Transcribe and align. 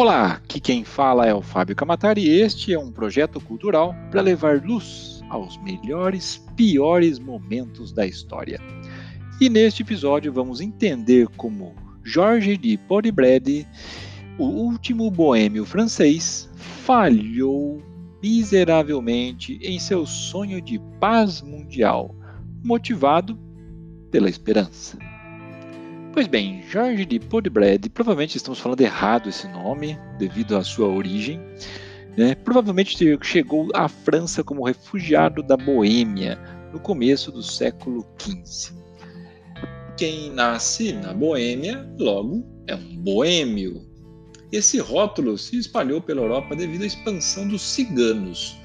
Olá, 0.00 0.34
aqui 0.34 0.60
quem 0.60 0.84
fala 0.84 1.26
é 1.26 1.34
o 1.34 1.42
Fábio 1.42 1.74
Camatari 1.74 2.20
e 2.20 2.40
este 2.40 2.72
é 2.72 2.78
um 2.78 2.92
projeto 2.92 3.40
cultural 3.40 3.92
para 4.12 4.20
levar 4.20 4.62
luz 4.62 5.20
aos 5.28 5.60
melhores, 5.60 6.40
piores 6.54 7.18
momentos 7.18 7.90
da 7.90 8.06
história. 8.06 8.60
E 9.40 9.48
neste 9.48 9.82
episódio 9.82 10.32
vamos 10.32 10.60
entender 10.60 11.26
como 11.36 11.74
Jorge 12.04 12.56
de 12.56 12.78
Podbrede, 12.78 13.66
o 14.38 14.44
último 14.44 15.10
boêmio 15.10 15.64
francês, 15.64 16.48
falhou 16.54 17.82
miseravelmente 18.22 19.58
em 19.60 19.80
seu 19.80 20.06
sonho 20.06 20.62
de 20.62 20.78
paz 21.00 21.42
mundial, 21.42 22.14
motivado 22.62 23.36
pela 24.12 24.30
esperança. 24.30 25.07
Pois 26.18 26.26
bem, 26.26 26.64
Jorge 26.68 27.04
de 27.04 27.20
Podbrede, 27.20 27.88
provavelmente 27.88 28.36
estamos 28.36 28.58
falando 28.58 28.80
errado 28.80 29.28
esse 29.28 29.46
nome, 29.46 29.96
devido 30.18 30.56
à 30.56 30.64
sua 30.64 30.88
origem. 30.88 31.40
Né? 32.16 32.34
Provavelmente 32.34 33.16
chegou 33.22 33.68
à 33.72 33.88
França 33.88 34.42
como 34.42 34.66
refugiado 34.66 35.44
da 35.44 35.56
Boêmia 35.56 36.36
no 36.72 36.80
começo 36.80 37.30
do 37.30 37.40
século 37.40 38.04
XV. 38.18 38.74
Quem 39.96 40.32
nasce 40.32 40.92
na 40.92 41.14
Boêmia, 41.14 41.88
logo, 42.00 42.44
é 42.66 42.74
um 42.74 42.96
boêmio. 42.96 43.86
Esse 44.50 44.80
rótulo 44.80 45.38
se 45.38 45.56
espalhou 45.56 46.00
pela 46.02 46.22
Europa 46.22 46.56
devido 46.56 46.82
à 46.82 46.86
expansão 46.86 47.46
dos 47.46 47.62
ciganos, 47.62 48.56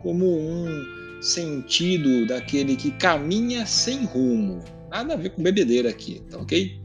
como 0.00 0.24
um 0.24 1.20
sentido 1.20 2.26
daquele 2.26 2.74
que 2.74 2.90
caminha 2.92 3.66
sem 3.66 4.06
rumo. 4.06 4.64
Nada 4.90 5.12
a 5.12 5.16
ver 5.18 5.28
com 5.28 5.42
bebedeira 5.42 5.90
aqui, 5.90 6.22
tá 6.30 6.38
ok? 6.38 6.80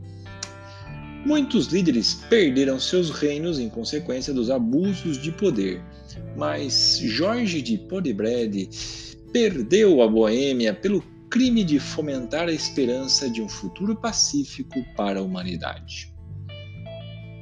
Muitos 1.26 1.68
líderes 1.68 2.14
perderam 2.30 2.80
seus 2.80 3.10
reinos 3.10 3.60
em 3.60 3.70
consequência 3.70 4.34
dos 4.34 4.50
abusos 4.50 5.18
de 5.18 5.32
poder, 5.32 5.82
mas 6.36 7.00
Jorge 7.04 7.62
de 7.62 7.78
Podbrede 7.78 8.70
perdeu 9.34 10.02
a 10.02 10.08
Boêmia 10.08 10.74
pelo 10.74 11.04
crime 11.30 11.64
de 11.64 11.80
fomentar 11.80 12.48
a 12.48 12.54
esperança 12.54 13.30
de 13.30 13.42
um 13.42 13.50
futuro 13.50 13.96
pacífico 13.96 14.84
para 14.96 15.20
a 15.20 15.24
humanidade. 15.24 16.14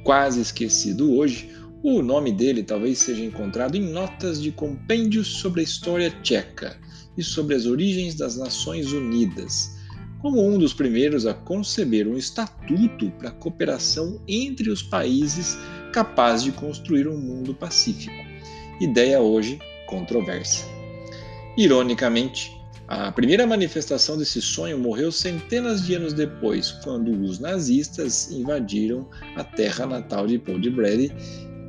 Quase 0.02 0.40
esquecido 0.40 1.14
hoje, 1.14 1.48
o 1.82 2.02
nome 2.02 2.32
dele 2.32 2.62
talvez 2.62 2.98
seja 2.98 3.24
encontrado 3.24 3.76
em 3.76 3.92
notas 3.92 4.42
de 4.42 4.50
compêndios 4.50 5.28
sobre 5.28 5.60
a 5.60 5.64
história 5.64 6.10
tcheca 6.22 6.76
e 7.16 7.22
sobre 7.22 7.54
as 7.54 7.66
origens 7.66 8.14
das 8.14 8.36
Nações 8.36 8.92
Unidas, 8.92 9.75
como 10.20 10.46
um 10.46 10.58
dos 10.58 10.72
primeiros 10.72 11.26
a 11.26 11.34
conceber 11.34 12.08
um 12.08 12.16
estatuto 12.16 13.10
para 13.18 13.28
a 13.28 13.32
cooperação 13.32 14.20
entre 14.26 14.70
os 14.70 14.82
países 14.82 15.58
capaz 15.92 16.42
de 16.42 16.52
construir 16.52 17.08
um 17.08 17.16
mundo 17.16 17.54
pacífico. 17.54 18.14
Ideia 18.80 19.20
hoje 19.20 19.58
controversa. 19.86 20.66
Ironicamente, 21.56 22.54
a 22.88 23.10
primeira 23.10 23.46
manifestação 23.46 24.16
desse 24.16 24.40
sonho 24.40 24.78
morreu 24.78 25.10
centenas 25.10 25.84
de 25.84 25.94
anos 25.94 26.12
depois, 26.12 26.70
quando 26.84 27.10
os 27.10 27.38
nazistas 27.38 28.30
invadiram 28.30 29.08
a 29.34 29.42
terra 29.42 29.86
natal 29.86 30.26
de 30.26 30.38
Paul 30.38 30.60
de 30.60 30.70
Brady 30.70 31.12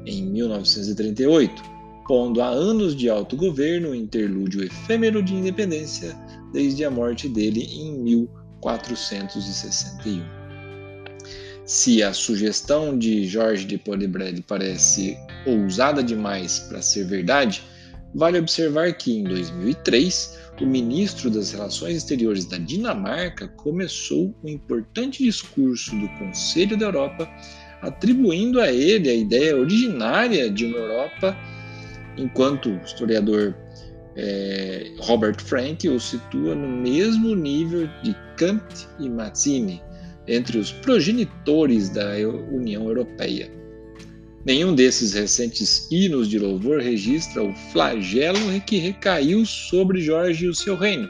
em 0.06 0.24
1938, 0.26 1.64
pondo 2.08 2.42
a 2.42 2.48
anos 2.48 2.96
de 2.96 3.10
autogoverno 3.10 3.90
um 3.90 3.96
interlúdio 3.96 4.64
efêmero 4.64 5.24
de 5.24 5.34
independência 5.34 6.16
desde 6.52 6.84
a 6.86 6.92
morte 6.92 7.28
dele 7.30 7.62
em 7.62 7.92
1938. 7.92 8.48
461. 8.62 10.24
Se 11.66 12.02
a 12.02 12.14
sugestão 12.14 12.98
de 12.98 13.26
Jorge 13.26 13.66
de 13.66 13.78
Podebred 13.78 14.42
parece 14.48 15.18
ousada 15.46 16.02
demais 16.02 16.60
para 16.60 16.82
ser 16.82 17.06
verdade, 17.06 17.62
vale 18.16 18.40
observar 18.40 18.94
que 18.94 19.12
em 19.12 19.24
2003 19.24 20.38
o 20.62 20.66
ministro 20.66 21.30
das 21.30 21.52
Relações 21.52 21.98
Exteriores 21.98 22.46
da 22.46 22.58
Dinamarca 22.58 23.48
começou 23.50 24.34
um 24.44 24.50
importante 24.50 25.24
discurso 25.24 25.92
do 25.96 26.08
Conselho 26.18 26.78
da 26.78 26.86
Europa, 26.86 27.30
atribuindo 27.82 28.62
a 28.62 28.72
ele 28.72 29.10
a 29.10 29.14
ideia 29.14 29.58
originária 29.58 30.50
de 30.50 30.66
uma 30.66 30.78
Europa, 30.78 31.38
enquanto 32.18 32.70
historiador 32.86 33.56
é, 34.18 34.92
Robert 34.98 35.42
Frank 35.44 35.88
o 35.88 36.00
situa 36.00 36.56
no 36.56 36.68
mesmo 36.68 37.36
nível 37.36 37.88
de 38.04 38.16
Kant 38.36 38.88
e 39.00 39.08
Mazzini, 39.08 39.82
entre 40.28 40.58
os 40.58 40.72
progenitores 40.72 41.90
da 41.90 42.14
União 42.52 42.88
Europeia. 42.88 43.50
Nenhum 44.44 44.74
desses 44.74 45.14
recentes 45.14 45.88
hinos 45.92 46.28
de 46.30 46.40
louvor 46.40 46.82
registra 46.82 47.44
o 47.44 47.54
flagelo 47.72 48.40
que 48.62 48.78
recaiu 48.78 49.46
sobre 49.46 50.02
Jorge 50.02 50.46
e 50.46 50.50
o 50.50 50.56
seu 50.56 50.76
reino, 50.76 51.08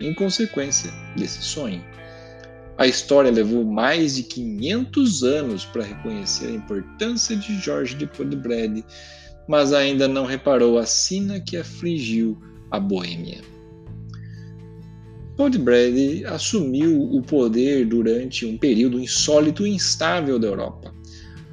em 0.00 0.12
consequência 0.12 0.92
desse 1.16 1.42
sonho. 1.42 1.82
A 2.76 2.86
história 2.86 3.30
levou 3.30 3.64
mais 3.64 4.16
de 4.16 4.24
500 4.24 5.22
anos 5.22 5.64
para 5.64 5.84
reconhecer 5.84 6.48
a 6.48 6.52
importância 6.54 7.36
de 7.36 7.56
Jorge 7.60 7.94
de 7.94 8.06
Podbrede 8.06 8.84
mas 9.48 9.72
ainda 9.72 10.08
não 10.08 10.24
reparou 10.24 10.78
a 10.78 10.86
sina 10.86 11.40
que 11.40 11.56
afligiu 11.56 12.38
a 12.70 12.78
Boêmia. 12.78 13.40
Podbrady 15.36 16.24
assumiu 16.26 17.02
o 17.02 17.20
poder 17.20 17.86
durante 17.86 18.46
um 18.46 18.56
período 18.56 19.00
insólito 19.00 19.66
e 19.66 19.70
instável 19.70 20.38
da 20.38 20.46
Europa. 20.46 20.94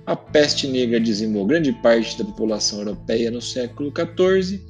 A 0.05 0.15
peste 0.15 0.67
negra 0.67 0.99
dizimou 0.99 1.45
grande 1.45 1.71
parte 1.73 2.17
da 2.17 2.25
população 2.25 2.79
europeia 2.79 3.31
no 3.31 3.41
século 3.41 3.91
XIV. 3.91 4.61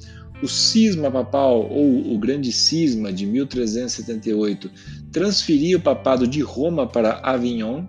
O 0.42 0.48
cisma 0.48 1.10
papal, 1.10 1.70
ou 1.70 2.14
o 2.14 2.18
Grande 2.18 2.50
Cisma 2.50 3.12
de 3.12 3.26
1378, 3.26 4.70
transferia 5.12 5.76
o 5.76 5.80
papado 5.80 6.26
de 6.26 6.40
Roma 6.40 6.86
para 6.86 7.20
Avignon, 7.22 7.84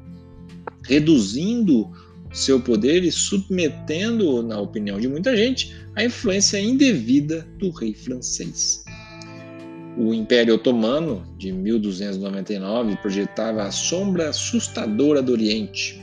reduzindo 0.84 1.90
seu 2.34 2.60
poder 2.60 3.04
e 3.04 3.12
submetendo, 3.12 4.42
na 4.42 4.60
opinião 4.60 5.00
de 5.00 5.08
muita 5.08 5.38
gente, 5.38 5.74
a 5.96 6.04
influência 6.04 6.60
indevida 6.60 7.48
do 7.60 7.70
rei 7.70 7.94
francês. 7.94 8.84
O 9.96 10.12
Império 10.12 10.56
Otomano, 10.56 11.24
de 11.38 11.52
1299, 11.52 12.98
projetava 12.98 13.64
a 13.64 13.72
sombra 13.72 14.30
assustadora 14.30 15.22
do 15.22 15.32
Oriente. 15.32 16.02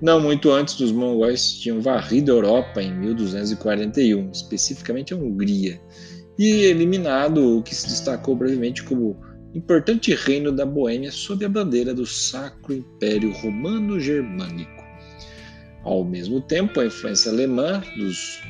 Não 0.00 0.20
muito 0.20 0.50
antes 0.52 0.76
dos 0.76 0.92
mongóis 0.92 1.54
tinham 1.54 1.80
varrido 1.80 2.30
a 2.30 2.36
Europa 2.36 2.80
em 2.80 2.92
1241, 2.92 4.30
especificamente 4.30 5.12
a 5.12 5.16
Hungria, 5.16 5.80
e 6.38 6.62
eliminado 6.62 7.58
o 7.58 7.62
que 7.62 7.74
se 7.74 7.88
destacou 7.88 8.36
brevemente 8.36 8.84
como 8.84 9.16
importante 9.54 10.14
reino 10.14 10.52
da 10.52 10.64
Boêmia 10.64 11.10
sob 11.10 11.44
a 11.44 11.48
bandeira 11.48 11.92
do 11.92 12.06
Sacro 12.06 12.72
Império 12.72 13.32
Romano-Germânico. 13.32 14.81
Ao 15.84 16.04
mesmo 16.04 16.40
tempo, 16.40 16.80
a 16.80 16.86
influência 16.86 17.30
alemã 17.30 17.82
dos, 17.96 18.40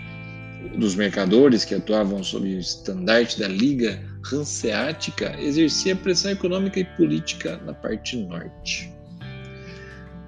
dos 0.76 0.94
mercadores 0.94 1.64
que 1.64 1.74
atuavam 1.74 2.22
sob 2.22 2.46
o 2.46 2.58
estandarte 2.58 3.40
da 3.40 3.48
Liga 3.48 3.98
Hanseática 4.30 5.34
exercia 5.40 5.96
pressão 5.96 6.30
econômica 6.30 6.78
e 6.78 6.84
política 6.84 7.56
na 7.64 7.72
parte 7.72 8.16
norte. 8.16 8.92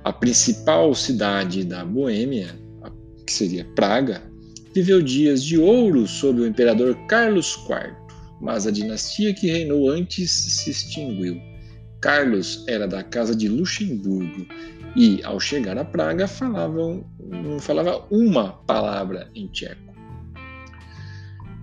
A 0.03 0.13
principal 0.13 0.95
cidade 0.95 1.65
da 1.65 1.85
Boêmia, 1.85 2.59
que 3.27 3.33
seria 3.33 3.65
Praga, 3.77 4.23
viveu 4.75 5.01
dias 5.01 5.43
de 5.43 5.57
ouro 5.59 6.07
sob 6.07 6.41
o 6.41 6.47
imperador 6.47 6.97
Carlos 7.07 7.57
IV, 7.69 7.95
mas 8.41 8.67
a 8.67 8.71
dinastia 8.71 9.33
que 9.33 9.47
reinou 9.47 9.89
antes 9.89 10.31
se 10.31 10.71
extinguiu. 10.71 11.41
Carlos 12.01 12.65
era 12.67 12.87
da 12.87 13.03
casa 13.03 13.35
de 13.35 13.49
Luxemburgo 13.49 14.47
e, 14.97 15.21
ao 15.25 15.41
chegar 15.41 15.77
a 15.77 15.85
Praga, 15.85 16.29
falavam, 16.29 17.05
falava 17.61 18.05
uma 18.11 18.53
palavra 18.53 19.31
em 19.35 19.49
tcheco. 19.49 19.95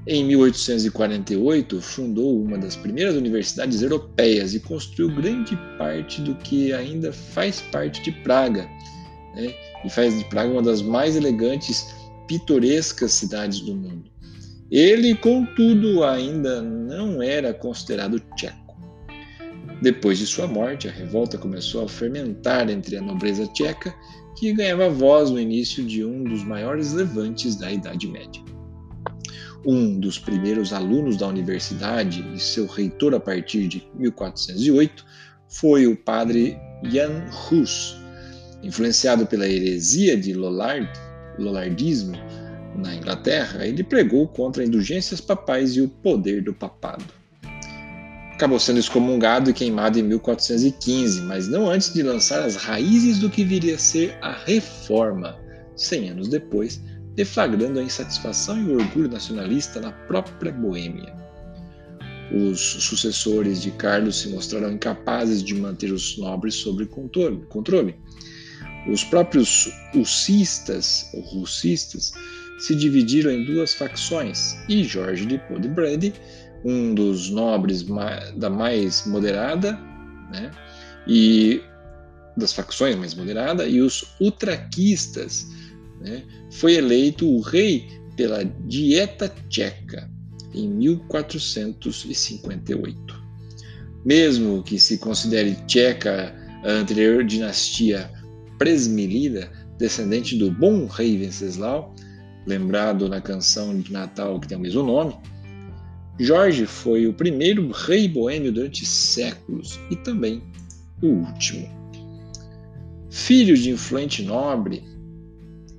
Em 0.07 0.25
1848, 0.25 1.79
fundou 1.79 2.41
uma 2.41 2.57
das 2.57 2.75
primeiras 2.75 3.15
universidades 3.15 3.83
europeias 3.83 4.53
e 4.55 4.59
construiu 4.59 5.15
grande 5.15 5.55
parte 5.77 6.21
do 6.21 6.33
que 6.35 6.73
ainda 6.73 7.13
faz 7.13 7.61
parte 7.61 8.01
de 8.01 8.11
Praga, 8.11 8.67
né? 9.35 9.53
e 9.85 9.89
faz 9.89 10.17
de 10.17 10.25
Praga 10.25 10.51
uma 10.51 10.63
das 10.63 10.81
mais 10.81 11.15
elegantes, 11.15 11.93
pitorescas 12.27 13.11
cidades 13.11 13.61
do 13.61 13.75
mundo. 13.75 14.09
Ele, 14.71 15.13
contudo, 15.15 16.03
ainda 16.03 16.61
não 16.61 17.21
era 17.21 17.53
considerado 17.53 18.19
tcheco. 18.35 18.60
Depois 19.81 20.19
de 20.19 20.27
sua 20.27 20.45
morte, 20.45 20.87
a 20.87 20.91
revolta 20.91 21.39
começou 21.39 21.83
a 21.83 21.89
fermentar 21.89 22.69
entre 22.69 22.97
a 22.97 23.01
nobreza 23.01 23.47
tcheca, 23.47 23.91
que 24.37 24.53
ganhava 24.53 24.89
voz 24.89 25.31
no 25.31 25.39
início 25.39 25.83
de 25.83 26.05
um 26.05 26.23
dos 26.23 26.43
maiores 26.43 26.93
levantes 26.93 27.55
da 27.55 27.71
Idade 27.71 28.07
Média. 28.07 28.43
Um 29.65 29.99
dos 29.99 30.19
primeiros 30.19 30.71
alunos 30.71 31.17
da 31.17 31.27
universidade 31.27 32.23
e 32.33 32.39
seu 32.39 32.67
reitor 32.67 33.15
a 33.15 33.19
partir 33.19 33.67
de 33.67 33.83
1408 33.95 35.03
foi 35.47 35.87
o 35.87 35.95
padre 35.95 36.57
Jan 36.83 37.25
Hus. 37.49 37.97
Influenciado 38.61 39.25
pela 39.25 39.47
heresia 39.47 40.15
de 40.15 40.33
Lollard, 40.33 40.87
lollardismo 41.39 42.15
na 42.75 42.95
Inglaterra, 42.95 43.65
ele 43.65 43.83
pregou 43.83 44.27
contra 44.27 44.63
indulgências 44.63 45.19
papais 45.19 45.75
e 45.75 45.81
o 45.81 45.89
poder 45.89 46.43
do 46.43 46.53
papado. 46.53 47.20
Acabou 48.41 48.57
sendo 48.57 48.79
excomungado 48.79 49.51
e 49.51 49.53
queimado 49.53 49.99
em 49.99 50.01
1415, 50.01 51.21
mas 51.21 51.47
não 51.47 51.69
antes 51.69 51.93
de 51.93 52.01
lançar 52.01 52.41
as 52.41 52.55
raízes 52.55 53.19
do 53.19 53.29
que 53.29 53.45
viria 53.45 53.75
a 53.75 53.77
ser 53.77 54.17
a 54.19 54.31
Reforma, 54.31 55.37
cem 55.75 56.09
anos 56.09 56.27
depois, 56.27 56.81
deflagrando 57.13 57.79
a 57.79 57.83
insatisfação 57.83 58.57
e 58.57 58.65
o 58.65 58.79
orgulho 58.79 59.09
nacionalista 59.09 59.79
na 59.79 59.91
própria 59.91 60.51
Boêmia. 60.51 61.13
Os 62.33 62.59
sucessores 62.59 63.61
de 63.61 63.69
Carlos 63.69 64.21
se 64.21 64.29
mostraram 64.29 64.71
incapazes 64.71 65.43
de 65.43 65.53
manter 65.53 65.93
os 65.93 66.17
nobres 66.17 66.55
sob 66.55 66.83
controle. 66.87 67.95
Os 68.91 69.03
próprios 69.03 69.71
hussistas, 69.93 71.05
ou 71.13 71.21
russistas, 71.21 72.11
se 72.57 72.73
dividiram 72.73 73.29
em 73.29 73.45
duas 73.45 73.75
facções 73.75 74.57
e 74.67 74.83
Jorge 74.83 75.27
de 75.27 75.37
Podbrady, 75.37 76.13
um 76.63 76.93
dos 76.93 77.29
nobres 77.29 77.85
da 78.35 78.49
mais 78.49 79.05
moderada, 79.05 79.73
né, 80.31 80.51
e 81.07 81.61
das 82.37 82.53
facções 82.53 82.95
mais 82.95 83.13
moderada, 83.13 83.67
e 83.67 83.81
os 83.81 84.15
utraquistas, 84.19 85.47
né, 85.99 86.23
foi 86.51 86.75
eleito 86.75 87.27
o 87.27 87.41
rei 87.41 87.87
pela 88.15 88.43
Dieta 88.43 89.33
Tcheca 89.49 90.09
em 90.53 90.69
1458. 90.69 93.21
Mesmo 94.05 94.63
que 94.63 94.79
se 94.79 94.97
considere 94.97 95.55
tcheca 95.67 96.33
a 96.63 96.71
anterior 96.71 97.23
dinastia 97.23 98.09
Presmilida, 98.57 99.51
descendente 99.77 100.35
do 100.37 100.49
bom 100.51 100.85
rei 100.85 101.17
Venceslau, 101.17 101.95
lembrado 102.45 103.09
na 103.09 103.19
canção 103.21 103.79
de 103.79 103.91
Natal 103.91 104.39
que 104.39 104.47
tem 104.47 104.57
o 104.57 104.61
mesmo 104.61 104.83
nome, 104.83 105.15
Jorge 106.19 106.65
foi 106.65 107.07
o 107.07 107.13
primeiro 107.13 107.71
rei 107.71 108.07
boêmio 108.07 108.51
durante 108.51 108.85
séculos 108.85 109.79
e 109.89 109.95
também 109.95 110.43
o 111.01 111.07
último. 111.07 111.67
Filho 113.09 113.57
de 113.57 113.71
influente 113.71 114.21
nobre, 114.23 114.83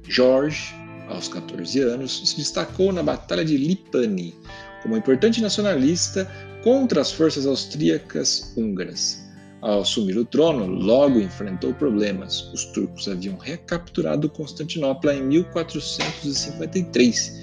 Jorge, 0.08 0.74
aos 1.08 1.28
14 1.28 1.80
anos, 1.80 2.28
se 2.28 2.36
destacou 2.36 2.92
na 2.92 3.02
Batalha 3.02 3.44
de 3.44 3.56
Lipani 3.56 4.34
como 4.82 4.96
importante 4.96 5.40
nacionalista 5.40 6.28
contra 6.62 7.00
as 7.00 7.10
forças 7.12 7.46
austríacas 7.46 8.52
húngaras. 8.56 9.22
Ao 9.60 9.82
assumir 9.82 10.18
o 10.18 10.24
trono, 10.24 10.66
logo 10.66 11.20
enfrentou 11.20 11.72
problemas. 11.72 12.52
Os 12.52 12.64
turcos 12.66 13.06
haviam 13.06 13.36
recapturado 13.36 14.28
Constantinopla 14.28 15.14
em 15.14 15.22
1453 15.22 17.41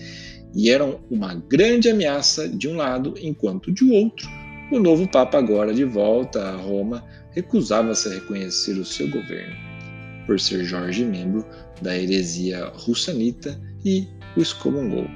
e 0.56 0.70
eram 0.70 1.00
uma 1.10 1.36
grande 1.36 1.90
ameaça 1.90 2.48
de 2.48 2.68
um 2.68 2.76
lado, 2.76 3.14
enquanto 3.22 3.72
de 3.72 3.90
outro, 3.92 4.28
o 4.72 4.80
novo 4.80 5.08
Papa, 5.10 5.38
agora 5.38 5.74
de 5.74 5.84
volta 5.84 6.42
a 6.42 6.56
Roma, 6.56 7.04
recusava-se 7.32 8.08
a 8.08 8.14
reconhecer 8.14 8.74
o 8.74 8.86
seu 8.86 9.10
governo, 9.10 9.56
por 10.26 10.40
ser 10.40 10.64
Jorge 10.64 11.04
membro 11.04 11.46
da 11.82 11.98
heresia 11.98 12.72
russanita 12.76 13.60
e 13.84 14.08
o 14.38 14.42
excomungou. 14.42 15.08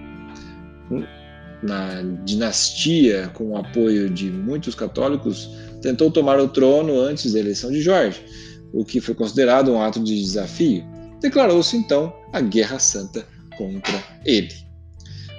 Na 1.62 2.02
dinastia, 2.26 3.30
com 3.34 3.52
o 3.52 3.58
apoio 3.58 4.10
de 4.10 4.30
muitos 4.30 4.76
católicos, 4.76 5.50
tentou 5.82 6.12
tomar 6.12 6.40
o 6.40 6.48
trono 6.48 7.00
antes 7.00 7.34
da 7.34 7.40
eleição 7.40 7.72
de 7.72 7.82
Jorge, 7.82 8.22
o 8.74 8.84
que 8.84 9.00
foi 9.00 9.14
considerado 9.14 9.72
um 9.72 9.82
ato 9.82 10.04
de 10.04 10.20
desafio. 10.20 10.84
Declarou-se 11.22 11.78
então 11.78 12.14
a 12.34 12.42
Guerra 12.42 12.80
Santa 12.80 13.26
contra 13.58 14.04
ele. 14.26 14.73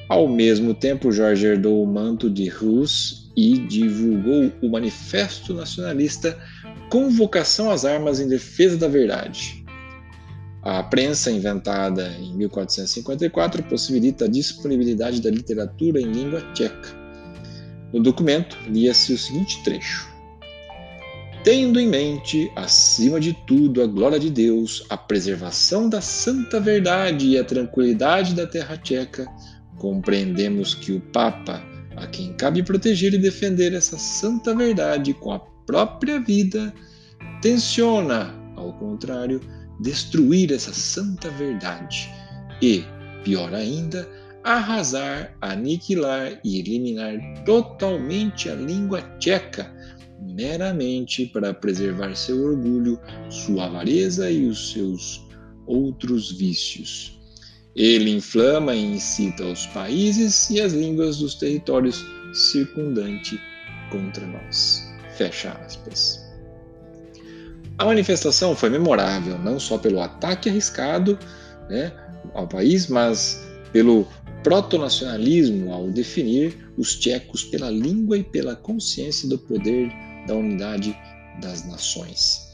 Ao 0.09 0.29
mesmo 0.29 0.75
tempo, 0.75 1.11
Jorge 1.11 1.47
herdou 1.47 1.83
o 1.83 1.87
manto 1.87 2.29
de 2.29 2.49
Rus 2.49 3.31
e 3.37 3.59
divulgou 3.67 4.53
o 4.63 4.69
Manifesto 4.69 5.55
Nacionalista 5.55 6.39
Convocação 6.91 7.71
às 7.71 7.85
Armas 7.85 8.21
em 8.21 8.29
Defesa 8.29 8.77
da 8.77 8.87
Verdade. 8.87 9.65
A 10.63 10.83
prensa, 10.83 11.31
inventada 11.31 12.09
em 12.21 12.35
1454, 12.37 13.63
possibilita 13.65 14.27
a 14.27 14.29
disponibilidade 14.29 15.21
da 15.21 15.31
literatura 15.31 16.01
em 16.01 16.11
língua 16.11 16.41
tcheca. 16.55 16.89
No 17.93 18.03
documento, 18.03 18.57
lia-se 18.69 19.13
o 19.13 19.19
seguinte 19.19 19.63
trecho: 19.63 20.09
tendo 21.45 21.79
em 21.79 21.87
mente, 21.87 22.51
acima 22.57 23.21
de 23.21 23.35
tudo, 23.47 23.83
a 23.83 23.87
glória 23.87 24.19
de 24.19 24.31
Deus, 24.31 24.85
a 24.89 24.97
preservação 24.97 25.89
da 25.89 26.01
santa 26.01 26.59
verdade 26.59 27.29
e 27.29 27.39
a 27.39 27.45
tranquilidade 27.45 28.35
da 28.35 28.47
terra 28.47 28.79
tcheca, 28.79 29.27
compreendemos 29.85 30.75
que 30.75 30.93
o 30.93 31.01
Papa, 31.13 31.63
a 31.95 32.07
quem 32.07 32.33
cabe 32.33 32.63
proteger 32.63 33.13
e 33.13 33.19
defender 33.19 33.75
essa 33.75 33.99
santa 33.99 34.55
verdade 34.55 35.13
com 35.13 35.31
a 35.31 35.39
própria 35.39 36.19
vida, 36.19 36.73
tenciona, 37.43 38.35
ao 38.57 38.73
contrário, 38.79 39.43
destruir 39.81 40.51
essa 40.51 40.73
santa 40.73 41.29
verdade 41.33 42.11
e, 42.63 42.83
pior 43.25 43.53
ainda, 43.53 44.09
arrasar, 44.43 45.37
aniquilar 45.43 46.41
e 46.43 46.61
eliminar 46.61 47.45
totalmente 47.45 48.49
a 48.49 48.55
língua 48.55 49.03
tcheca 49.19 49.71
meramente 50.19 51.27
para 51.27 51.53
preservar 51.53 52.17
seu 52.17 52.43
orgulho, 52.43 52.99
sua 53.29 53.67
avareza 53.67 54.31
e 54.31 54.47
os 54.47 54.73
seus 54.73 55.29
outros 55.67 56.33
vícios. 56.33 57.14
Ele 57.75 58.11
inflama 58.11 58.75
e 58.75 58.97
incita 58.97 59.45
os 59.45 59.67
países 59.67 60.49
e 60.51 60.61
as 60.61 60.73
línguas 60.73 61.19
dos 61.19 61.35
territórios 61.35 62.05
circundantes 62.33 63.39
contra 63.91 64.25
nós. 64.27 64.89
Fecha 65.17 65.51
aspas. 65.65 66.25
A 67.77 67.85
manifestação 67.85 68.55
foi 68.55 68.71
memorável 68.71 69.37
não 69.39 69.59
só 69.59 69.77
pelo 69.77 70.01
ataque 70.01 70.49
arriscado 70.49 71.19
né, 71.69 71.93
ao 72.33 72.47
país, 72.47 72.87
mas 72.87 73.45
pelo 73.73 74.07
protonacionalismo 74.45 75.73
ao 75.73 75.91
definir 75.91 76.57
os 76.77 76.95
tchecos 76.97 77.43
pela 77.45 77.71
língua 77.71 78.19
e 78.19 78.23
pela 78.23 78.55
consciência 78.55 79.29
do 79.29 79.39
poder 79.39 79.91
da 80.27 80.35
unidade 80.35 80.97
das 81.41 81.67
nações. 81.67 82.45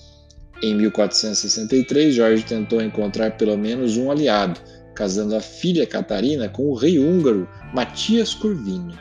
Em 0.62 0.74
1463, 0.74 2.14
Jorge 2.14 2.44
tentou 2.44 2.80
encontrar 2.82 3.36
pelo 3.36 3.56
menos 3.56 3.96
um 3.96 4.10
aliado, 4.10 4.60
casando 5.00 5.34
a 5.34 5.40
filha 5.40 5.86
Catarina 5.86 6.46
com 6.46 6.68
o 6.68 6.74
rei 6.74 6.98
húngaro 6.98 7.48
Matias 7.72 8.34
Corvino. 8.34 8.92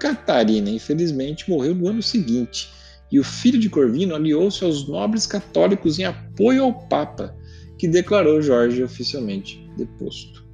Catarina, 0.00 0.70
infelizmente, 0.70 1.50
morreu 1.50 1.74
no 1.74 1.86
ano 1.86 2.02
seguinte, 2.02 2.70
e 3.12 3.20
o 3.20 3.24
filho 3.24 3.60
de 3.60 3.68
Corvino 3.68 4.14
aliou-se 4.14 4.64
aos 4.64 4.88
nobres 4.88 5.26
católicos 5.26 5.98
em 5.98 6.04
apoio 6.04 6.64
ao 6.64 6.72
Papa, 6.72 7.36
que 7.76 7.86
declarou 7.86 8.40
Jorge 8.40 8.82
oficialmente 8.82 9.62
deposto. 9.76 10.46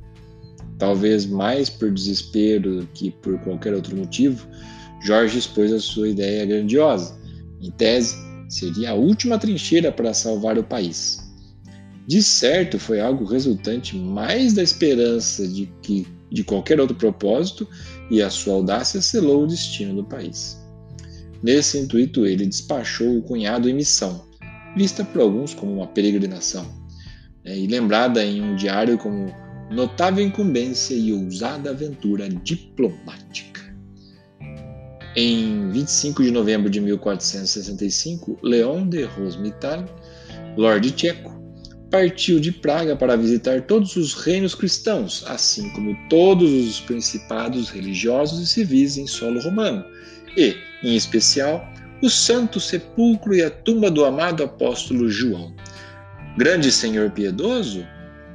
Talvez 0.76 1.24
mais 1.24 1.70
por 1.70 1.92
desespero 1.92 2.88
que 2.94 3.12
por 3.12 3.38
qualquer 3.44 3.74
outro 3.74 3.96
motivo, 3.96 4.44
Jorge 5.00 5.38
expôs 5.38 5.72
a 5.72 5.78
sua 5.78 6.08
ideia 6.08 6.44
grandiosa, 6.44 7.16
em 7.62 7.70
tese, 7.70 8.16
seria 8.48 8.90
a 8.90 8.94
última 8.94 9.38
trincheira 9.38 9.92
para 9.92 10.12
salvar 10.12 10.58
o 10.58 10.64
país. 10.64 11.23
De 12.06 12.22
certo, 12.22 12.78
foi 12.78 13.00
algo 13.00 13.24
resultante 13.24 13.96
mais 13.96 14.52
da 14.52 14.62
esperança 14.62 15.46
de 15.48 15.72
que 15.82 16.06
de 16.34 16.42
qualquer 16.42 16.80
outro 16.80 16.96
propósito, 16.96 17.66
e 18.10 18.20
a 18.20 18.28
sua 18.28 18.54
audácia 18.54 19.00
selou 19.00 19.44
o 19.44 19.46
destino 19.46 19.94
do 19.94 20.04
país. 20.04 20.60
Nesse 21.42 21.78
intuito, 21.78 22.26
ele 22.26 22.44
despachou 22.44 23.18
o 23.18 23.22
cunhado 23.22 23.68
em 23.68 23.74
missão, 23.74 24.26
vista 24.76 25.04
por 25.04 25.22
alguns 25.22 25.54
como 25.54 25.72
uma 25.72 25.86
peregrinação, 25.86 26.66
né, 27.44 27.56
e 27.56 27.66
lembrada 27.66 28.24
em 28.24 28.42
um 28.42 28.56
diário 28.56 28.98
como 28.98 29.32
notável 29.70 30.24
incumbência 30.24 30.94
e 30.94 31.12
ousada 31.12 31.70
aventura 31.70 32.28
diplomática. 32.28 33.62
Em 35.16 35.70
25 35.70 36.24
de 36.24 36.32
novembro 36.32 36.68
de 36.68 36.80
1465, 36.80 38.38
Leon 38.42 38.88
de 38.88 39.04
Rosmital, 39.04 39.84
Lorde 40.56 40.90
Tcheco, 40.90 41.33
partiu 41.94 42.40
de 42.40 42.50
Praga 42.50 42.96
para 42.96 43.14
visitar 43.14 43.62
todos 43.62 43.94
os 43.94 44.14
reinos 44.14 44.52
cristãos, 44.52 45.22
assim 45.28 45.70
como 45.70 45.96
todos 46.08 46.50
os 46.52 46.80
principados 46.80 47.70
religiosos 47.70 48.40
e 48.40 48.46
civis 48.48 48.96
em 48.96 49.06
solo 49.06 49.40
romano, 49.40 49.84
e, 50.36 50.56
em 50.82 50.96
especial, 50.96 51.64
o 52.02 52.10
Santo 52.10 52.58
Sepulcro 52.58 53.32
e 53.32 53.44
a 53.44 53.48
tumba 53.48 53.92
do 53.92 54.04
amado 54.04 54.42
apóstolo 54.42 55.08
João. 55.08 55.54
Grande 56.36 56.72
Senhor 56.72 57.12
piedoso, 57.12 57.86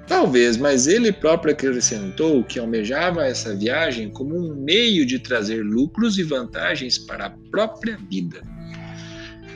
Talvez, 0.08 0.58
mas 0.58 0.88
ele 0.88 1.12
próprio 1.12 1.54
acrescentou 1.54 2.44
que 2.44 2.58
almejava 2.58 3.28
essa 3.28 3.56
viagem 3.56 4.10
como 4.10 4.36
um 4.36 4.56
meio 4.56 5.06
de 5.06 5.20
trazer 5.20 5.64
lucros 5.64 6.18
e 6.18 6.24
vantagens 6.24 6.98
para 6.98 7.28
a 7.28 7.30
própria 7.52 7.96
vida. 8.10 8.42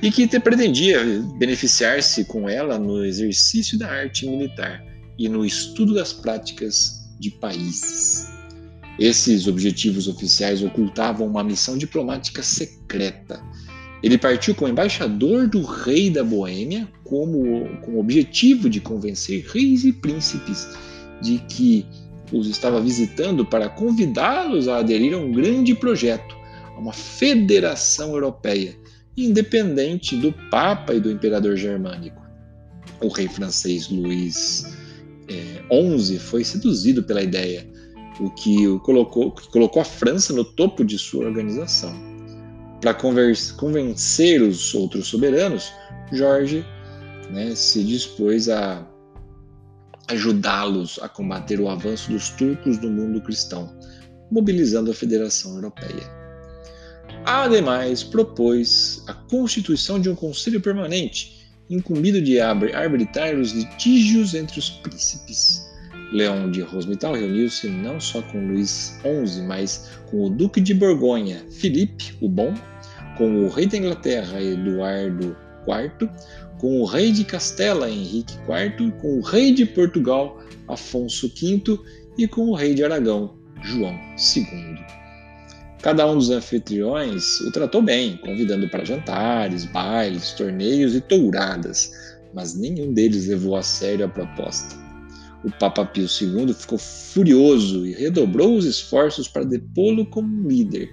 E 0.04 0.12
que 0.12 0.28
pretendia 0.38 1.02
beneficiar-se 1.38 2.26
com 2.26 2.50
ela 2.50 2.78
no 2.78 3.06
exercício 3.06 3.80
da 3.80 3.90
arte 3.90 4.28
militar, 4.28 4.84
e 5.18 5.30
no 5.30 5.46
estudo 5.46 5.94
das 5.94 6.12
práticas 6.12 7.10
de 7.22 7.32
países. 7.32 8.28
Esses 9.00 9.48
objetivos 9.48 10.10
oficiais 10.10 10.62
ocultavam 10.62 11.26
uma 11.26 11.42
missão 11.42 11.78
diplomática 11.78 12.44
secreta. 12.44 13.42
Ele 14.04 14.18
partiu 14.18 14.54
como 14.54 14.70
embaixador 14.70 15.48
do 15.48 15.64
rei 15.64 16.10
da 16.10 16.22
Boêmia, 16.22 16.86
como, 17.06 17.78
com 17.80 17.94
o 17.94 18.00
objetivo 18.02 18.70
de 18.70 18.82
convencer 18.82 19.46
reis 19.54 19.86
e 19.86 19.94
príncipes 19.94 20.68
de 21.22 21.38
que 21.48 21.86
os 22.30 22.48
estava 22.48 22.82
visitando 22.82 23.46
para 23.46 23.70
convidá-los 23.70 24.68
a 24.68 24.80
aderir 24.80 25.14
a 25.14 25.18
um 25.18 25.32
grande 25.32 25.74
projeto, 25.74 26.36
a 26.76 26.78
uma 26.78 26.92
federação 26.92 28.10
europeia, 28.10 28.83
independente 29.16 30.16
do 30.18 30.34
Papa 30.50 30.94
e 30.94 31.00
do 31.00 31.12
Imperador 31.12 31.56
Germânico. 31.56 32.22
O 33.02 33.08
rei 33.08 33.28
francês 33.28 33.90
Luís 33.90 34.66
XI 35.30 36.16
é, 36.16 36.20
foi 36.20 36.44
seduzido 36.44 37.04
pela 37.04 37.22
ideia, 37.22 37.68
o 38.20 38.30
que 38.30 38.68
o 38.68 38.80
colocou, 38.80 39.32
que 39.32 39.50
colocou 39.50 39.82
a 39.82 39.86
França 39.86 40.34
no 40.34 40.44
topo 40.44 40.84
de 40.84 40.98
sua 40.98 41.26
organização. 41.26 41.94
Para 42.82 42.94
convencer 42.94 44.42
os 44.42 44.74
outros 44.76 45.08
soberanos, 45.08 45.72
Jorge 46.12 46.66
né, 47.32 47.56
se 47.56 47.84
dispôs 47.84 48.50
a 48.50 48.86
ajudá-los 50.10 51.00
a 51.02 51.08
combater 51.08 51.60
o 51.60 51.70
avanço 51.70 52.12
dos 52.12 52.30
turcos 52.32 52.78
no 52.80 52.90
mundo 52.90 53.22
cristão, 53.22 53.74
mobilizando 54.30 54.92
a 54.92 54.94
Federação 54.94 55.56
Europeia. 55.56 56.23
Ademais, 57.26 58.04
propôs 58.04 59.04
a 59.08 59.14
constituição 59.14 60.00
de 60.00 60.10
um 60.10 60.16
conselho 60.16 60.60
permanente, 60.60 61.48
incumbido 61.70 62.22
de 62.22 62.40
arbitrar 62.40 63.36
os 63.36 63.52
litígios 63.52 64.34
entre 64.34 64.60
os 64.60 64.70
príncipes. 64.70 65.64
Leão 66.12 66.52
de 66.52 66.62
Rosmital 66.62 67.14
reuniu-se 67.14 67.68
não 67.68 68.00
só 68.00 68.22
com 68.22 68.48
Luís 68.48 69.00
XI, 69.02 69.42
mas 69.42 69.90
com 70.12 70.26
o 70.26 70.30
Duque 70.30 70.62
de 70.62 70.74
Borgonha, 70.74 71.44
Filipe 71.50 72.16
o 72.22 72.30
Bom, 72.30 72.54
com 73.18 73.46
o 73.46 73.50
rei 73.50 73.66
da 73.66 73.78
Inglaterra, 73.78 74.42
Eduardo 74.42 75.36
IV, 75.68 76.10
com 76.60 76.82
o 76.82 76.86
rei 76.86 77.12
de 77.12 77.24
Castela, 77.24 77.90
Henrique 77.90 78.36
IV, 78.36 78.92
com 79.02 79.18
o 79.18 79.22
rei 79.22 79.54
de 79.54 79.66
Portugal, 79.66 80.40
Afonso 80.68 81.30
V, 81.30 81.80
e 82.18 82.28
com 82.28 82.50
o 82.50 82.54
rei 82.54 82.76
de 82.76 82.84
Aragão, 82.84 83.34
João 83.64 83.98
II. 84.36 85.03
Cada 85.84 86.10
um 86.10 86.18
dos 86.18 86.32
anfitriões 86.32 87.42
o 87.42 87.52
tratou 87.52 87.82
bem, 87.82 88.18
convidando 88.18 88.68
para 88.70 88.86
jantares, 88.86 89.66
bailes, 89.66 90.32
torneios 90.32 90.96
e 90.96 91.02
touradas, 91.02 91.92
mas 92.34 92.56
nenhum 92.56 92.94
deles 92.94 93.28
levou 93.28 93.56
a 93.56 93.62
sério 93.62 94.06
a 94.06 94.10
proposta. 94.10 94.76
O 95.44 95.52
Papa 95.60 95.86
Pio 95.86 96.08
II 96.08 96.54
ficou 96.54 96.78
furioso 96.80 97.86
e 97.86 97.94
redobrou 97.94 98.56
os 98.56 98.66
esforços 98.66 99.28
para 99.28 99.44
depô-lo 99.44 100.06
como 100.06 100.48
líder 100.48 100.90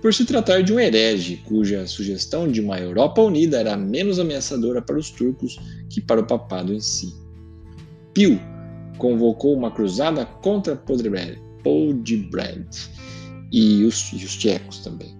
por 0.00 0.14
se 0.14 0.24
tratar 0.24 0.62
de 0.62 0.72
um 0.72 0.80
herege 0.80 1.42
cuja 1.44 1.86
sugestão 1.86 2.50
de 2.50 2.60
uma 2.60 2.78
Europa 2.78 3.20
unida 3.20 3.60
era 3.60 3.76
menos 3.76 4.18
ameaçadora 4.18 4.80
para 4.80 4.98
os 4.98 5.10
turcos 5.10 5.60
que 5.88 6.00
para 6.00 6.20
o 6.20 6.26
papado 6.26 6.72
em 6.72 6.80
si. 6.80 7.14
Pio 8.14 8.40
convocou 8.96 9.54
uma 9.54 9.70
cruzada 9.70 10.24
contra 10.24 10.74
Podbrand 10.74 11.36
e 13.50 13.84
os, 13.84 14.12
e 14.12 14.24
os 14.24 14.36
tchecos 14.36 14.78
também. 14.78 15.18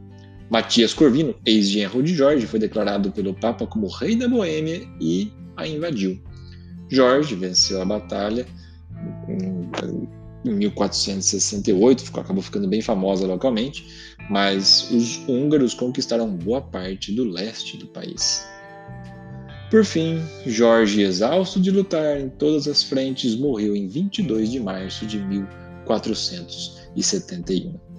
Matias 0.51 0.93
Corvino, 0.93 1.35
ex-genro 1.47 2.03
de 2.03 2.15
Jorge, 2.15 2.47
foi 2.47 2.59
declarado 2.59 3.11
pelo 3.13 3.35
Papa 3.35 3.67
como 3.67 3.87
rei 3.87 4.17
da 4.17 4.29
Boêmia 4.29 4.87
e 5.01 5.33
a 5.57 5.67
invadiu. 5.67 6.21
Jorge 6.89 7.37
venceu 7.37 7.81
a 7.81 7.85
batalha 7.85 8.47
em 9.29 9.71
1468, 10.45 12.11
acabou 12.19 12.43
ficando 12.43 12.67
bem 12.67 12.83
famosa 12.83 13.27
localmente, 13.27 13.87
mas 14.29 14.91
os 14.91 15.19
húngaros 15.29 15.75
conquistaram 15.75 16.35
boa 16.35 16.61
parte 16.61 17.13
do 17.13 17.23
leste 17.25 17.77
do 17.77 17.87
país. 17.87 18.45
Por 19.71 19.85
fim, 19.85 20.21
Jorge, 20.47 21.03
exausto 21.03 21.61
de 21.61 21.71
lutar 21.71 22.21
em 22.21 22.29
todas 22.29 22.67
as 22.67 22.83
frentes, 22.83 23.37
morreu 23.37 23.77
em 23.77 23.87
22 23.87 24.51
de 24.51 24.59
março 24.59 25.07
de 25.07 25.19
1471. 25.19 27.90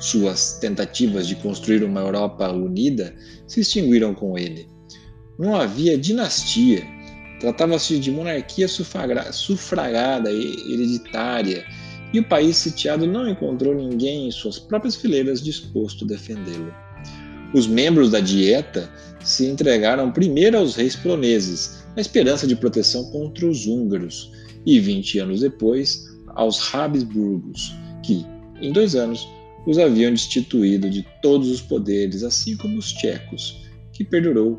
Suas 0.00 0.54
tentativas 0.54 1.28
de 1.28 1.36
construir 1.36 1.84
uma 1.84 2.00
Europa 2.00 2.50
unida 2.50 3.14
se 3.46 3.60
extinguiram 3.60 4.14
com 4.14 4.36
ele. 4.36 4.66
Não 5.38 5.54
havia 5.54 5.96
dinastia 5.96 6.84
Tratava-se 7.40 7.98
de 7.98 8.10
monarquia 8.10 8.68
sufragada 8.68 10.30
e 10.30 10.74
hereditária, 10.74 11.64
e 12.12 12.20
o 12.20 12.28
país 12.28 12.58
sitiado 12.58 13.06
não 13.06 13.26
encontrou 13.26 13.74
ninguém 13.74 14.28
em 14.28 14.30
suas 14.30 14.58
próprias 14.58 14.94
fileiras 14.94 15.42
disposto 15.42 16.04
a 16.04 16.08
defendê-lo. 16.08 16.72
Os 17.54 17.66
membros 17.66 18.10
da 18.10 18.20
Dieta 18.20 18.90
se 19.24 19.46
entregaram 19.46 20.12
primeiro 20.12 20.58
aos 20.58 20.76
reis 20.76 20.94
poloneses, 20.94 21.82
na 21.96 22.02
esperança 22.02 22.46
de 22.46 22.54
proteção 22.54 23.10
contra 23.10 23.46
os 23.46 23.66
húngaros, 23.66 24.30
e 24.66 24.78
20 24.78 25.20
anos 25.20 25.40
depois 25.40 26.06
aos 26.34 26.74
Habsburgos, 26.74 27.74
que, 28.04 28.26
em 28.60 28.70
dois 28.70 28.94
anos, 28.94 29.26
os 29.66 29.78
haviam 29.78 30.12
destituído 30.12 30.88
de 30.88 31.06
todos 31.22 31.48
os 31.48 31.60
poderes, 31.60 32.22
assim 32.22 32.56
como 32.56 32.78
os 32.78 32.92
tchecos, 32.92 33.68
que 33.92 34.04
perdurou 34.04 34.58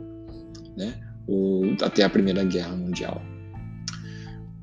né, 0.78 0.94
o, 1.28 1.76
até 1.82 2.04
a 2.04 2.10
Primeira 2.10 2.44
Guerra 2.44 2.76
Mundial. 2.76 3.22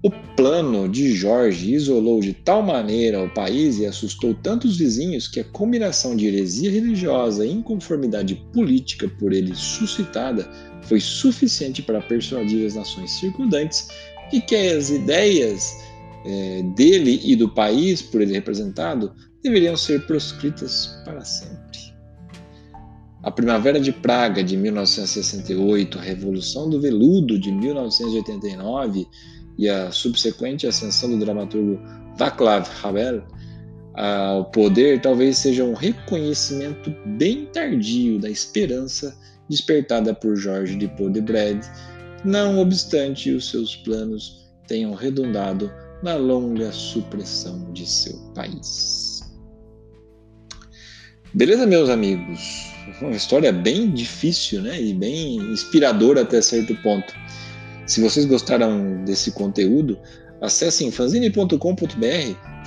O 0.01 0.11
plano 0.37 0.89
de 0.89 1.13
Jorge 1.13 1.75
isolou 1.75 2.21
de 2.21 2.33
tal 2.33 2.63
maneira 2.63 3.21
o 3.21 3.29
país 3.29 3.81
e 3.81 3.87
assustou 3.87 4.33
tantos 4.33 4.79
vizinhos 4.79 5.27
que 5.27 5.41
a 5.41 5.45
combinação 5.45 6.15
de 6.15 6.27
heresia 6.27 6.71
religiosa 6.71 7.45
e 7.45 7.51
inconformidade 7.51 8.37
política 8.53 9.09
por 9.19 9.33
ele 9.33 9.57
suscitada 9.57 10.49
foi 10.83 11.01
suficiente 11.01 11.83
para 11.83 12.01
persuadir 12.01 12.65
as 12.65 12.77
nações 12.77 13.11
circundantes 13.11 13.89
de 14.31 14.41
que 14.41 14.55
as 14.55 14.91
ideias 14.91 15.75
é, 16.25 16.63
dele 16.75 17.21
e 17.25 17.37
do 17.37 17.49
país 17.49 18.03
por 18.03 18.21
ele 18.21 18.33
representado 18.33 19.13
deveriam 19.43 19.77
ser 19.77 20.07
proscritas 20.07 21.01
para 21.05 21.25
sempre. 21.25 21.79
A 23.23 23.31
Primavera 23.31 23.81
de 23.81 23.93
Praga 23.93 24.43
de 24.43 24.57
1968, 24.57 25.99
a 25.99 26.03
Revolução 26.03 26.71
do 26.71 26.81
Veludo 26.81 27.39
de 27.39 27.51
1989 27.51 29.07
e 29.59 29.69
a 29.69 29.91
subsequente 29.91 30.67
ascensão 30.67 31.11
do 31.11 31.19
dramaturgo 31.19 31.81
Václav 32.17 32.69
Havel 32.83 33.23
ao 33.95 34.45
poder 34.45 35.01
talvez 35.01 35.39
seja 35.39 35.65
um 35.65 35.75
reconhecimento 35.75 36.95
bem 37.05 37.47
tardio 37.47 38.21
da 38.21 38.31
esperança 38.31 39.19
despertada 39.49 40.15
por 40.15 40.37
Jorge 40.37 40.77
de 40.77 40.87
Podebred, 40.87 41.61
não 42.25 42.61
obstante 42.61 43.33
os 43.33 43.51
seus 43.51 43.75
planos 43.75 44.47
tenham 44.69 44.95
redundado 44.95 45.69
na 46.03 46.15
longa 46.17 46.73
supressão 46.73 47.73
de 47.73 47.87
seu 47.87 48.17
país. 48.35 49.21
Beleza, 51.35 51.67
meus 51.67 51.89
amigos? 51.89 52.69
uma 53.01 53.17
história 53.17 53.53
bem 53.53 53.91
difícil, 53.91 54.63
né? 54.63 54.81
E 54.81 54.95
bem 54.95 55.37
inspiradora 55.37 56.23
até 56.23 56.41
certo 56.41 56.75
ponto. 56.83 57.13
Se 57.87 58.01
vocês 58.01 58.27
gostaram 58.27 59.05
desse 59.05 59.31
conteúdo, 59.33 59.99
acessem 60.41 60.91
fanzine.com.br 60.91 61.59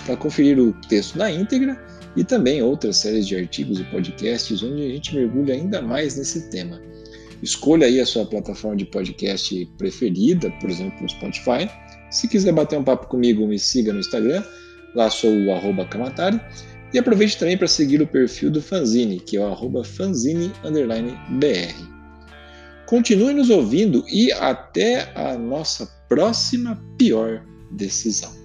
para 0.06 0.18
conferir 0.18 0.60
o 0.60 0.74
texto 0.88 1.18
na 1.18 1.32
íntegra 1.32 1.80
e 2.16 2.24
também 2.24 2.62
outras 2.62 2.98
séries 2.98 3.28
de 3.28 3.36
artigos 3.36 3.80
e 3.80 3.84
podcasts 3.86 4.62
onde 4.64 4.84
a 4.84 4.90
gente 4.90 5.16
mergulha 5.16 5.54
ainda 5.54 5.82
mais 5.82 6.18
nesse 6.18 6.50
tema. 6.50 6.82
Escolha 7.42 7.88
aí 7.88 8.00
a 8.00 8.06
sua 8.06 8.26
plataforma 8.26 8.78
de 8.78 8.86
podcast 8.86 9.66
preferida, 9.78 10.52
por 10.60 10.70
exemplo, 10.70 11.06
o 11.06 11.10
Spotify. 11.10 11.70
Se 12.12 12.28
quiser 12.28 12.52
bater 12.52 12.78
um 12.78 12.84
papo 12.84 13.08
comigo, 13.08 13.48
me 13.48 13.58
siga 13.58 13.94
no 13.94 14.00
Instagram, 14.00 14.44
lá 14.94 15.10
sou 15.10 15.34
o 15.34 15.54
arroba 15.54 15.86
Kamatari. 15.86 16.40
E 16.94 17.00
aproveite 17.00 17.38
também 17.38 17.58
para 17.58 17.68
seguir 17.68 18.02
o 18.02 18.08
perfil 18.08 18.52
do 18.52 18.62
Fanzine, 18.62 19.20
que 19.20 19.38
é 19.38 19.40
o 19.40 19.48
arroba 19.48 19.82
fanzine_br. 19.82 20.52
Continue 22.86 23.34
nos 23.34 23.50
ouvindo 23.50 24.04
e 24.10 24.30
até 24.34 25.10
a 25.16 25.38
nossa 25.38 25.86
próxima 26.10 26.78
pior 26.98 27.42
decisão. 27.72 28.41